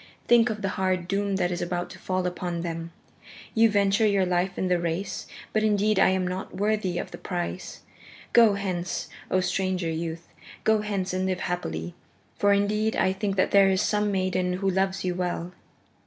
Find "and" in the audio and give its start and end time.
11.13-11.27